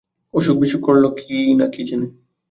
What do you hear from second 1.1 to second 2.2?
কি না কে জানে?